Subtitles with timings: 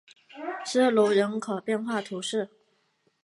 [0.65, 2.49] 瑟卢人口变化图示